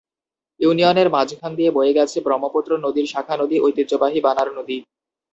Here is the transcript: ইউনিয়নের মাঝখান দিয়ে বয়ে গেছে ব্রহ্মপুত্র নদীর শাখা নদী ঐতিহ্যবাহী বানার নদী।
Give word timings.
ইউনিয়নের 0.59 1.07
মাঝখান 1.09 1.51
দিয়ে 1.55 1.71
বয়ে 1.71 1.95
গেছে 1.97 2.17
ব্রহ্মপুত্র 2.21 2.71
নদীর 2.85 3.07
শাখা 3.07 3.35
নদী 3.37 3.55
ঐতিহ্যবাহী 3.59 4.19
বানার 4.25 4.49
নদী। 4.57 4.77